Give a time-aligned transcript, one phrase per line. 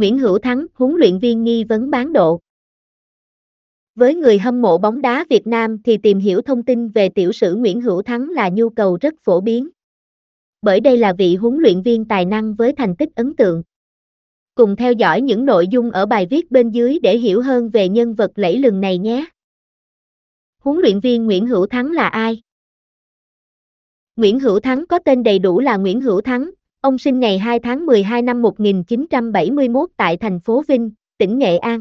[0.00, 2.40] Nguyễn Hữu Thắng, huấn luyện viên nghi vấn bán độ.
[3.94, 7.32] Với người hâm mộ bóng đá Việt Nam thì tìm hiểu thông tin về tiểu
[7.32, 9.68] sử Nguyễn Hữu Thắng là nhu cầu rất phổ biến.
[10.62, 13.62] Bởi đây là vị huấn luyện viên tài năng với thành tích ấn tượng.
[14.54, 17.88] Cùng theo dõi những nội dung ở bài viết bên dưới để hiểu hơn về
[17.88, 19.26] nhân vật lẫy lừng này nhé.
[20.58, 22.42] Huấn luyện viên Nguyễn Hữu Thắng là ai?
[24.16, 26.50] Nguyễn Hữu Thắng có tên đầy đủ là Nguyễn Hữu Thắng,
[26.80, 31.80] ông sinh ngày 2 tháng 12 năm 1971 tại thành phố Vinh, tỉnh Nghệ An.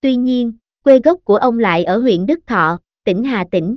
[0.00, 3.76] Tuy nhiên, quê gốc của ông lại ở huyện Đức Thọ, tỉnh Hà Tĩnh.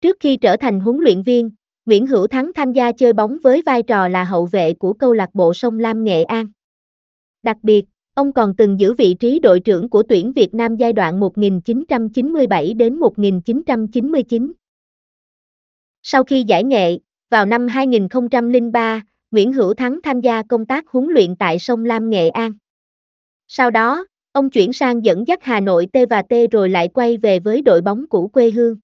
[0.00, 1.50] Trước khi trở thành huấn luyện viên,
[1.86, 5.12] Nguyễn Hữu Thắng tham gia chơi bóng với vai trò là hậu vệ của câu
[5.12, 6.46] lạc bộ Sông Lam Nghệ An.
[7.42, 7.84] Đặc biệt,
[8.14, 12.74] ông còn từng giữ vị trí đội trưởng của tuyển Việt Nam giai đoạn 1997
[12.74, 14.52] đến 1999.
[16.02, 16.98] Sau khi giải nghệ,
[17.32, 22.10] vào năm 2003, Nguyễn Hữu Thắng tham gia công tác huấn luyện tại Sông Lam
[22.10, 22.52] Nghệ An.
[23.48, 27.16] Sau đó, ông chuyển sang dẫn dắt Hà Nội T và T rồi lại quay
[27.16, 28.76] về với đội bóng cũ quê hương.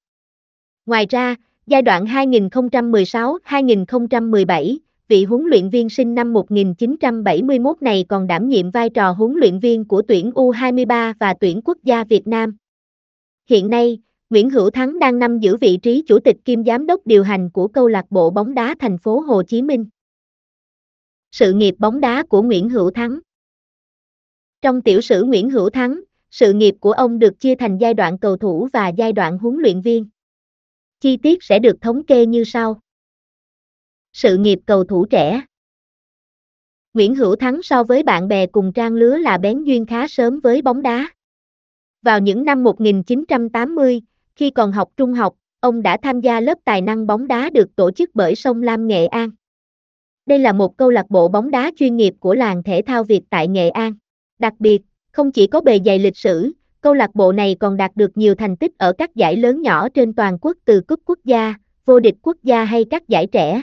[0.86, 1.34] Ngoài ra,
[1.66, 4.76] giai đoạn 2016-2017,
[5.08, 9.58] vị huấn luyện viên sinh năm 1971 này còn đảm nhiệm vai trò huấn luyện
[9.58, 12.56] viên của tuyển U23 và tuyển quốc gia Việt Nam.
[13.50, 13.98] Hiện nay,
[14.30, 17.50] Nguyễn Hữu Thắng đang nắm giữ vị trí chủ tịch kiêm giám đốc điều hành
[17.50, 19.86] của câu lạc bộ bóng đá thành phố Hồ Chí Minh.
[21.30, 23.18] Sự nghiệp bóng đá của Nguyễn Hữu Thắng
[24.62, 28.18] Trong tiểu sử Nguyễn Hữu Thắng, sự nghiệp của ông được chia thành giai đoạn
[28.18, 30.06] cầu thủ và giai đoạn huấn luyện viên.
[31.00, 32.80] Chi tiết sẽ được thống kê như sau.
[34.12, 35.42] Sự nghiệp cầu thủ trẻ
[36.94, 40.40] Nguyễn Hữu Thắng so với bạn bè cùng trang lứa là bén duyên khá sớm
[40.40, 41.10] với bóng đá.
[42.02, 44.00] Vào những năm 1980,
[44.38, 47.76] khi còn học trung học, ông đã tham gia lớp tài năng bóng đá được
[47.76, 49.30] tổ chức bởi Sông Lam Nghệ An.
[50.26, 53.20] Đây là một câu lạc bộ bóng đá chuyên nghiệp của làng thể thao Việt
[53.30, 53.94] tại Nghệ An.
[54.38, 57.90] Đặc biệt, không chỉ có bề dày lịch sử, câu lạc bộ này còn đạt
[57.94, 61.18] được nhiều thành tích ở các giải lớn nhỏ trên toàn quốc từ cúp quốc
[61.24, 63.62] gia, vô địch quốc gia hay các giải trẻ.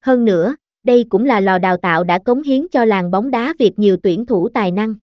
[0.00, 3.54] Hơn nữa, đây cũng là lò đào tạo đã cống hiến cho làng bóng đá
[3.58, 4.94] Việt nhiều tuyển thủ tài năng.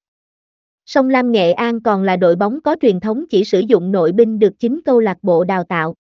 [0.90, 4.12] Sông Lam Nghệ An còn là đội bóng có truyền thống chỉ sử dụng nội
[4.12, 5.96] binh được chính câu lạc bộ đào tạo.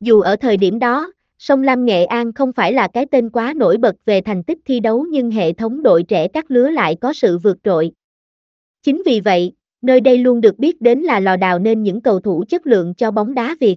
[0.00, 3.52] Dù ở thời điểm đó, Sông Lam Nghệ An không phải là cái tên quá
[3.56, 6.96] nổi bật về thành tích thi đấu nhưng hệ thống đội trẻ các lứa lại
[7.00, 7.92] có sự vượt trội.
[8.82, 9.52] Chính vì vậy,
[9.82, 12.94] nơi đây luôn được biết đến là lò đào nên những cầu thủ chất lượng
[12.94, 13.76] cho bóng đá Việt.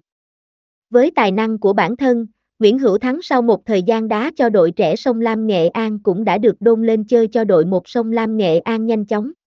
[0.90, 2.28] Với tài năng của bản thân,
[2.60, 6.00] Nguyễn Hữu Thắng sau một thời gian đá cho đội trẻ Sông Lam Nghệ An
[6.00, 9.34] cũng đã được đôn lên chơi cho đội một Sông Lam Nghệ An nhanh chóng.